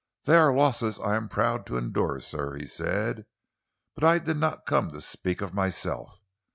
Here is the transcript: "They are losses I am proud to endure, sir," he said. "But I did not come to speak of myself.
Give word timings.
"They 0.23 0.35
are 0.35 0.51
losses 0.51 0.99
I 0.99 1.15
am 1.15 1.29
proud 1.29 1.67
to 1.67 1.77
endure, 1.77 2.19
sir," 2.21 2.55
he 2.55 2.65
said. 2.65 3.27
"But 3.93 4.03
I 4.03 4.17
did 4.17 4.37
not 4.37 4.65
come 4.65 4.89
to 4.89 4.99
speak 4.99 5.41
of 5.41 5.53
myself. 5.53 6.19